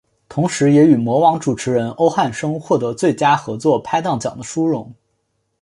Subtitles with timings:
[0.27, 4.91] 同时也与模王主持人欧汉声获得最佳合作拍档奖的殊荣。